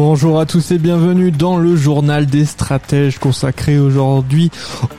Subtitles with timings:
[0.00, 4.48] Bonjour à tous et bienvenue dans le journal des stratèges consacré aujourd'hui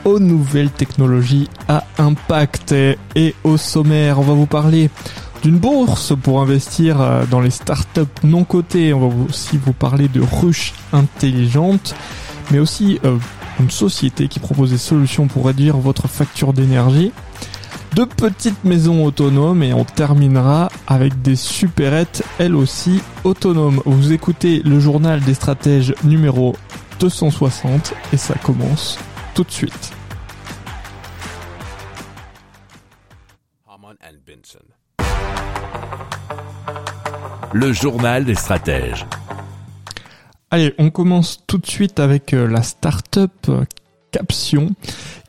[0.03, 2.75] aux nouvelles technologies à impact.
[3.15, 4.89] Et au sommaire, on va vous parler
[5.41, 8.93] d'une bourse pour investir euh, dans les startups non cotées.
[8.93, 11.95] On va aussi vous parler de ruches intelligentes,
[12.51, 13.15] mais aussi euh,
[13.61, 17.13] une société qui propose des solutions pour réduire votre facture d'énergie.
[17.95, 23.81] De petites maisons autonomes et on terminera avec des supérettes elles aussi autonomes.
[23.85, 26.55] Vous écoutez le journal des stratèges numéro
[26.99, 28.99] 260 et ça commence
[29.33, 29.93] tout de suite.
[37.51, 39.05] Le journal des stratèges.
[40.51, 43.65] Allez, on commence tout de suite avec euh, la startup euh,
[44.11, 44.71] Caption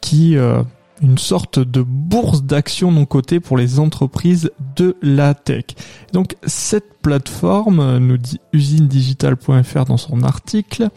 [0.01, 0.63] qui euh,
[1.03, 5.65] une sorte de bourse d'actions non cotée pour les entreprises de la tech.
[6.13, 10.89] Donc cette plateforme, nous dit usinedigital.fr dans son article,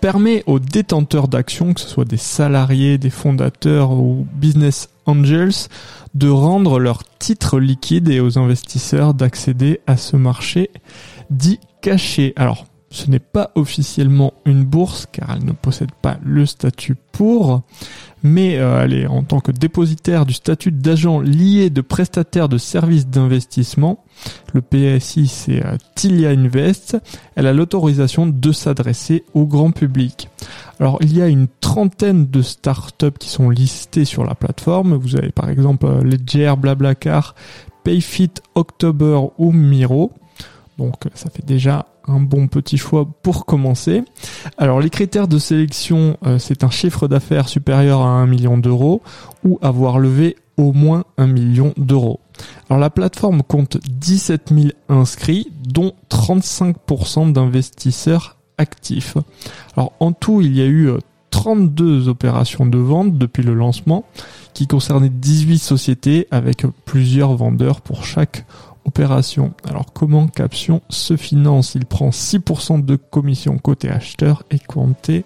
[0.00, 5.68] permet aux détenteurs d'actions, que ce soit des salariés, des fondateurs ou business angels,
[6.14, 10.70] de rendre leurs titres liquides et aux investisseurs d'accéder à ce marché
[11.30, 12.32] dit caché.
[12.36, 17.62] Alors, ce n'est pas officiellement une bourse car elle ne possède pas le statut pour,
[18.22, 22.58] mais euh, elle est en tant que dépositaire du statut d'agent lié de prestataire de
[22.58, 24.04] services d'investissement.
[24.52, 26.98] Le PSI c'est euh, Tilia Invest.
[27.34, 30.28] Elle a l'autorisation de s'adresser au grand public.
[30.78, 34.96] Alors il y a une trentaine de startups qui sont listées sur la plateforme.
[34.96, 37.34] Vous avez par exemple euh, Ledger, Blablacar,
[37.84, 40.12] Payfit, October ou Miro.
[40.78, 44.02] Donc ça fait déjà un bon petit choix pour commencer.
[44.58, 49.02] Alors les critères de sélection, euh, c'est un chiffre d'affaires supérieur à 1 million d'euros
[49.44, 52.20] ou avoir levé au moins 1 million d'euros.
[52.68, 59.16] Alors la plateforme compte 17 000 inscrits, dont 35% d'investisseurs actifs.
[59.76, 60.90] Alors en tout, il y a eu
[61.30, 64.04] 32 opérations de vente depuis le lancement
[64.54, 68.44] qui concernaient 18 sociétés avec plusieurs vendeurs pour chaque
[68.84, 69.52] opération.
[69.68, 71.74] Alors comment Caption se finance?
[71.74, 75.24] Il prend 6% de commission côté acheteur et côté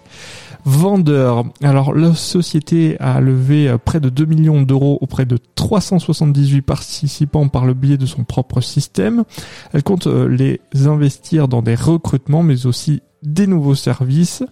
[0.65, 1.45] vendeur.
[1.63, 7.65] Alors la société a levé près de 2 millions d'euros auprès de 378 participants par
[7.65, 9.23] le biais de son propre système.
[9.73, 14.43] Elle compte euh, les investir dans des recrutements mais aussi des nouveaux services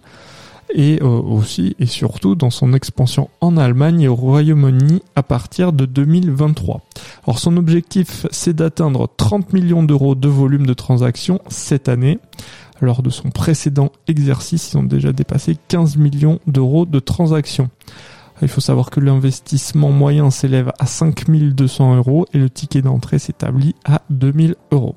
[0.74, 5.72] et euh, aussi et surtout dans son expansion en Allemagne et au Royaume-Uni à partir
[5.72, 6.82] de 2023.
[7.26, 12.20] Alors son objectif c'est d'atteindre 30 millions d'euros de volume de transactions cette année.
[12.80, 17.70] Lors de son précédent exercice, ils ont déjà dépassé 15 millions d'euros de transactions.
[18.42, 23.74] Il faut savoir que l'investissement moyen s'élève à 5200 euros et le ticket d'entrée s'établit
[23.84, 24.94] à 2000 euros.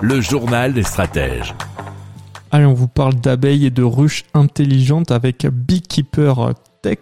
[0.00, 1.54] Le journal des stratèges.
[2.52, 6.98] Allez, on vous parle d'abeilles et de ruches intelligentes avec Beekeeper Tech,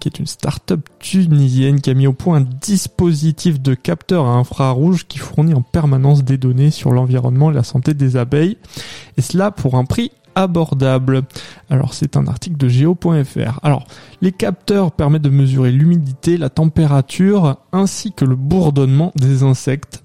[0.00, 4.34] qui est une start-up tunisienne qui a mis au point un dispositif de capteur à
[4.36, 8.56] infrarouge qui fournit en permanence des données sur l'environnement et la santé des abeilles.
[9.18, 11.22] Et cela pour un prix abordable.
[11.70, 13.60] Alors c'est un article de geo.fr.
[13.62, 13.84] Alors
[14.22, 20.03] les capteurs permettent de mesurer l'humidité, la température ainsi que le bourdonnement des insectes.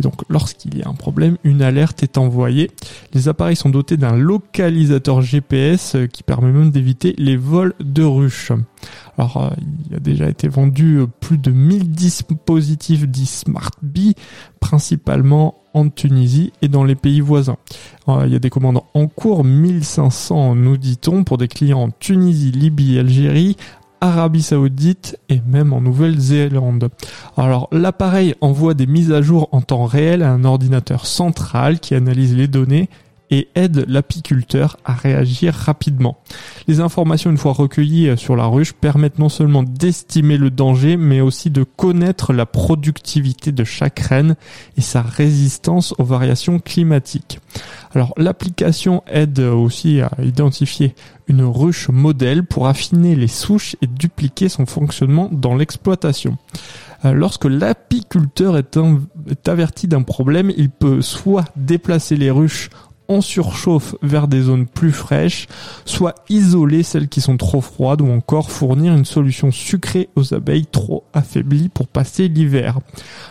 [0.00, 2.70] Et donc lorsqu'il y a un problème, une alerte est envoyée.
[3.12, 8.02] Les appareils sont dotés d'un localisateur GPS euh, qui permet même d'éviter les vols de
[8.02, 8.52] ruches.
[9.18, 9.50] Alors euh,
[9.90, 14.14] il a déjà été vendu euh, plus de 1000 dispositifs dits Smart Bee,
[14.58, 17.56] principalement en Tunisie et dans les pays voisins.
[18.08, 22.50] il y a des commandes en cours, 1500 nous dit-on, pour des clients en Tunisie,
[22.50, 23.56] Libye, Algérie,
[24.00, 26.88] Arabie Saoudite et même en Nouvelle-Zélande.
[27.36, 31.94] Alors l'appareil envoie des mises à jour en temps réel à un ordinateur central qui
[31.94, 32.88] analyse les données
[33.30, 36.18] et aide l'apiculteur à réagir rapidement.
[36.66, 41.20] Les informations une fois recueillies sur la ruche permettent non seulement d'estimer le danger mais
[41.20, 44.36] aussi de connaître la productivité de chaque reine
[44.76, 47.38] et sa résistance aux variations climatiques.
[47.94, 50.94] Alors l'application aide aussi à identifier
[51.26, 56.36] une ruche modèle pour affiner les souches et dupliquer son fonctionnement dans l'exploitation.
[57.04, 58.78] Euh, lorsque l'apiculteur est,
[59.30, 62.68] est averti d'un problème, il peut soit déplacer les ruches
[63.10, 65.48] en surchauffe vers des zones plus fraîches,
[65.84, 70.66] soit isoler celles qui sont trop froides ou encore fournir une solution sucrée aux abeilles
[70.66, 72.78] trop affaiblies pour passer l'hiver.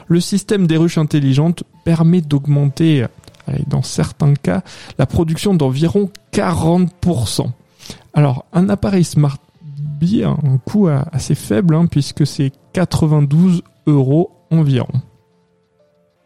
[0.07, 3.05] Le système des ruches intelligentes permet d'augmenter,
[3.67, 4.63] dans certains cas,
[4.97, 7.49] la production d'environ 40%.
[8.13, 9.37] Alors, un appareil Smart
[9.99, 15.01] Bee a un coût assez faible hein, puisque c'est 92 euros environ.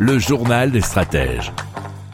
[0.00, 1.52] Le journal des stratèges.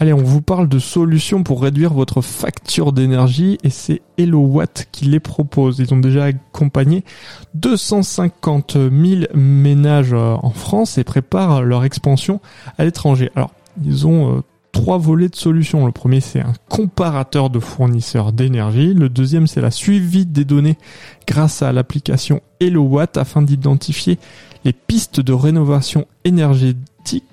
[0.01, 5.05] Allez, on vous parle de solutions pour réduire votre facture d'énergie et c'est HelloWatt qui
[5.05, 5.81] les propose.
[5.81, 7.05] Ils ont déjà accompagné
[7.53, 8.91] 250 000
[9.35, 12.41] ménages euh, en France et préparent leur expansion
[12.79, 13.31] à l'étranger.
[13.37, 13.51] Alors,
[13.85, 14.41] ils ont euh,
[14.73, 15.85] trois volets de solutions.
[15.85, 18.95] Le premier, c'est un comparateur de fournisseurs d'énergie.
[18.95, 20.79] Le deuxième, c'est la suivi des données
[21.27, 24.19] grâce à l'application HelloWatt afin d'identifier
[24.65, 26.79] les pistes de rénovation énergétique.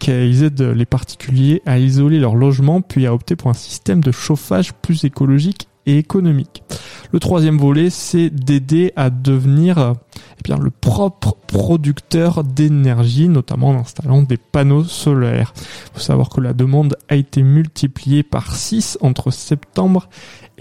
[0.07, 4.12] Ils aident les particuliers à isoler leur logement puis à opter pour un système de
[4.12, 6.63] chauffage plus écologique et économique.
[7.12, 13.79] Le troisième volet, c'est d'aider à devenir eh bien, le propre producteur d'énergie, notamment en
[13.79, 15.53] installant des panneaux solaires.
[15.57, 20.09] Il faut savoir que la demande a été multipliée par 6 entre septembre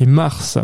[0.00, 0.58] et mars.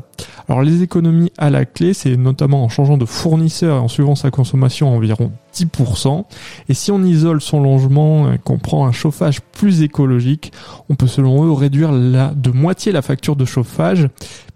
[0.49, 4.15] Alors les économies à la clé, c'est notamment en changeant de fournisseur et en suivant
[4.15, 6.25] sa consommation à environ 10%.
[6.69, 10.53] Et si on isole son logement et qu'on prend un chauffage plus écologique,
[10.89, 14.09] on peut selon eux réduire de moitié la facture de chauffage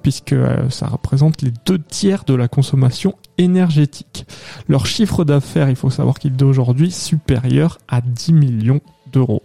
[0.02, 4.26] puisque euh, ça représente les deux tiers de la consommation énergétique.
[4.68, 8.80] Leur chiffre d'affaires, il faut savoir qu'il est aujourd'hui supérieur à 10 millions
[9.12, 9.42] d'euros.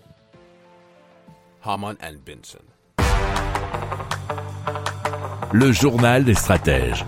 [5.57, 7.05] Le journal des stratèges.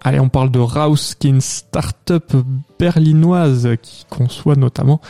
[0.00, 2.32] Allez, on parle de Rauskin, start-up
[2.78, 5.02] berlinoise qui conçoit notamment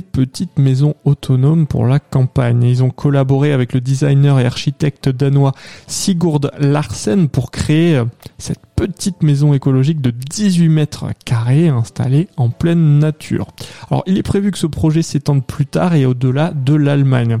[0.00, 2.62] petites maisons autonomes pour la campagne.
[2.62, 5.52] Ils ont collaboré avec le designer et architecte danois
[5.86, 8.04] Sigurd Larsen pour créer euh,
[8.38, 13.48] cette petite maison écologique de 18 mètres carrés installée en pleine nature.
[13.90, 17.38] Alors, il est prévu que ce projet s'étende plus tard et au-delà de l'Allemagne.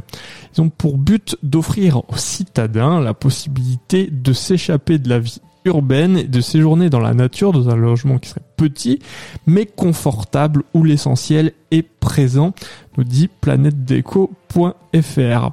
[0.56, 6.18] Ils ont pour but d'offrir aux citadins la possibilité de s'échapper de la vie urbaine
[6.18, 8.98] et de séjourner dans la nature dans un logement qui serait petit
[9.46, 12.52] mais confortable où l'essentiel est présent,
[12.96, 15.50] nous dit planètedeco.fr.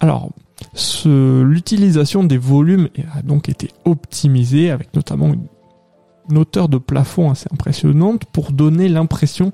[0.00, 0.30] Alors,
[1.04, 5.46] l'utilisation des volumes a donc été optimisée avec notamment une,
[6.36, 9.52] hauteur de plafond assez impressionnante pour donner l'impression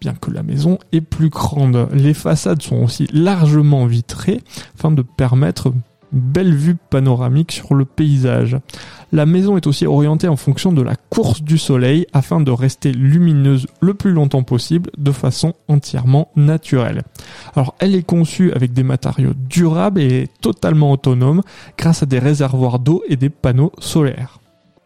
[0.00, 1.88] bien que la maison est plus grande.
[1.92, 4.40] Les façades sont aussi largement vitrées
[4.74, 5.72] afin de permettre
[6.12, 8.56] belle vue panoramique sur le paysage.
[9.12, 12.92] La maison est aussi orientée en fonction de la course du soleil afin de rester
[12.92, 17.02] lumineuse le plus longtemps possible de façon entièrement naturelle.
[17.54, 21.42] Alors elle est conçue avec des matériaux durables et totalement autonomes
[21.76, 24.39] grâce à des réservoirs d'eau et des panneaux solaires.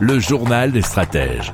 [0.00, 1.52] Le journal des stratèges.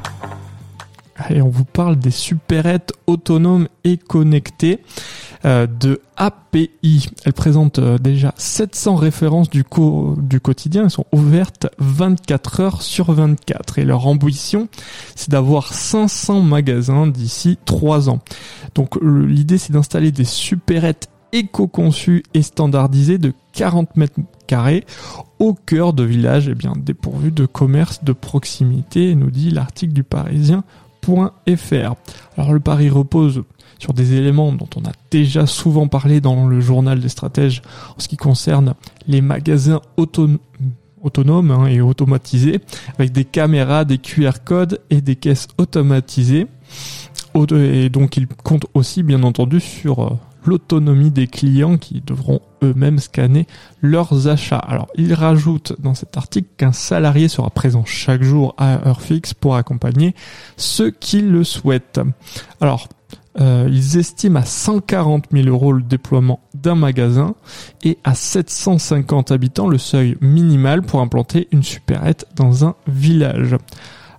[1.16, 4.80] Allez, on vous parle des supérettes autonomes et connectées
[5.44, 7.08] euh, de API.
[7.24, 10.82] Elles présentent euh, déjà 700 références du, co- du quotidien.
[10.84, 13.78] Elles sont ouvertes 24 heures sur 24.
[13.78, 14.68] Et leur ambition,
[15.14, 18.18] c'est d'avoir 500 magasins d'ici 3 ans.
[18.74, 24.85] Donc l'idée, c'est d'installer des supérettes éco-conçues et standardisées de 40 mètres carrés
[25.38, 30.05] au cœur de villages eh bien, dépourvus de commerce de proximité, nous dit l'article du
[30.05, 30.64] Parisien.
[31.07, 31.95] .fr.
[32.38, 33.43] Alors le pari repose
[33.79, 37.61] sur des éléments dont on a déjà souvent parlé dans le journal des stratèges
[37.95, 38.73] en ce qui concerne
[39.07, 40.38] les magasins auton-
[41.03, 42.61] autonomes hein, et automatisés
[42.99, 46.47] avec des caméras, des QR codes et des caisses automatisées.
[47.55, 50.11] et donc ils comptent aussi bien entendu sur euh,
[50.44, 53.46] l'autonomie des clients qui devront eux-mêmes scanner
[53.82, 54.58] leurs achats.
[54.58, 59.34] Alors, il rajoute dans cet article qu'un salarié sera présent chaque jour à heure fixe
[59.34, 60.14] pour accompagner
[60.56, 62.00] ceux qui le souhaitent.
[62.60, 62.88] Alors,
[63.40, 67.34] euh, ils estiment à 140 000 euros le déploiement d'un magasin
[67.82, 73.56] et à 750 habitants le seuil minimal pour implanter une supérette dans un village.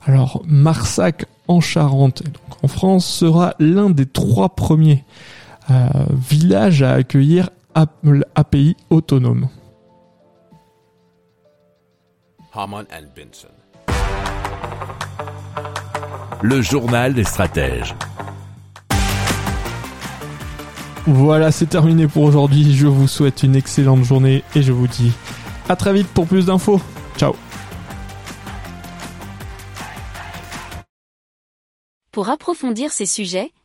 [0.06, 5.06] Alors Marsac en Charente, donc en France, sera l'un des trois premiers
[5.70, 7.50] euh, villages à accueillir
[8.36, 9.50] API autonome.
[12.54, 13.50] Harman and Benson.
[16.42, 17.96] Le journal des stratèges.
[21.08, 22.76] Voilà, c'est terminé pour aujourd'hui.
[22.76, 25.12] Je vous souhaite une excellente journée et je vous dis
[25.70, 26.82] à très vite pour plus d'infos.
[27.18, 27.36] Ciao
[32.12, 33.52] Pour approfondir ces sujets,